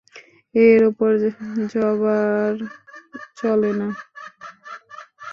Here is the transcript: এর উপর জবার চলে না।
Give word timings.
এর 0.55 0.81
উপর 0.89 1.11
জবার 1.71 2.53
চলে 3.37 3.71
না। 3.79 3.87